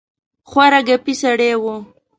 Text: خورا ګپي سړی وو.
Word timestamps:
خورا 0.49 0.79
ګپي 0.87 1.13
سړی 1.21 1.51
وو. 1.61 1.75